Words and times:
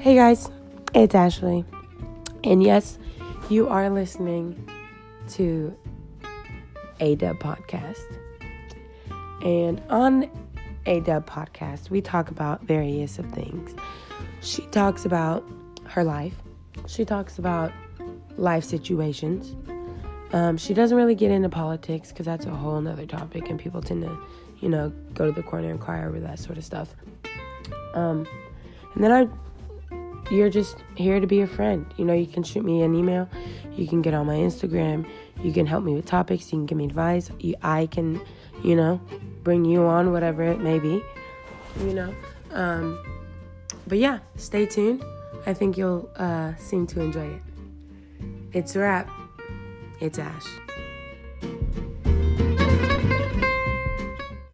Hey 0.00 0.14
guys, 0.14 0.48
it's 0.94 1.12
Ashley. 1.12 1.64
And 2.44 2.62
yes, 2.62 3.00
you 3.50 3.66
are 3.66 3.90
listening 3.90 4.70
to 5.30 5.76
a 7.00 7.16
dub 7.16 7.40
podcast. 7.40 7.98
And 9.44 9.82
on 9.90 10.30
a 10.86 11.00
dub 11.00 11.28
podcast, 11.28 11.90
we 11.90 12.00
talk 12.00 12.30
about 12.30 12.62
various 12.62 13.18
of 13.18 13.26
things. 13.32 13.74
She 14.40 14.62
talks 14.66 15.04
about 15.04 15.44
her 15.86 16.04
life. 16.04 16.36
She 16.86 17.04
talks 17.04 17.40
about 17.40 17.72
life 18.36 18.62
situations. 18.62 19.56
Um, 20.32 20.56
she 20.56 20.74
doesn't 20.74 20.96
really 20.96 21.16
get 21.16 21.32
into 21.32 21.48
politics 21.48 22.10
because 22.10 22.26
that's 22.26 22.46
a 22.46 22.50
whole 22.50 22.80
nother 22.80 23.04
topic, 23.04 23.50
and 23.50 23.58
people 23.58 23.82
tend 23.82 24.02
to, 24.04 24.16
you 24.60 24.68
know, 24.68 24.90
go 25.14 25.26
to 25.26 25.32
the 25.32 25.42
corner 25.42 25.72
and 25.72 25.80
cry 25.80 26.04
over 26.04 26.20
that 26.20 26.38
sort 26.38 26.56
of 26.56 26.64
stuff. 26.64 26.94
Um, 27.94 28.28
and 28.94 29.02
then 29.02 29.10
I 29.10 29.28
you're 30.30 30.50
just 30.50 30.76
here 30.94 31.20
to 31.20 31.26
be 31.26 31.40
a 31.40 31.46
friend. 31.46 31.86
You 31.96 32.04
know, 32.04 32.14
you 32.14 32.26
can 32.26 32.42
shoot 32.42 32.64
me 32.64 32.82
an 32.82 32.94
email, 32.94 33.28
you 33.74 33.86
can 33.86 34.02
get 34.02 34.14
on 34.14 34.26
my 34.26 34.36
Instagram, 34.36 35.08
you 35.42 35.52
can 35.52 35.66
help 35.66 35.84
me 35.84 35.94
with 35.94 36.06
topics, 36.06 36.52
you 36.52 36.58
can 36.58 36.66
give 36.66 36.78
me 36.78 36.84
advice. 36.84 37.30
You, 37.40 37.54
I 37.62 37.86
can, 37.86 38.20
you 38.62 38.76
know, 38.76 39.00
bring 39.42 39.64
you 39.64 39.84
on, 39.84 40.12
whatever 40.12 40.42
it 40.42 40.60
may 40.60 40.78
be, 40.78 41.02
you 41.80 41.94
know. 41.94 42.14
Um, 42.52 43.02
but 43.86 43.98
yeah, 43.98 44.18
stay 44.36 44.66
tuned. 44.66 45.04
I 45.46 45.54
think 45.54 45.78
you'll 45.78 46.10
uh, 46.16 46.54
seem 46.56 46.86
to 46.88 47.00
enjoy 47.00 47.26
it. 47.26 47.42
It's 48.52 48.76
a 48.76 48.80
wrap. 48.80 49.08
It's 50.00 50.18
Ash. 50.18 50.46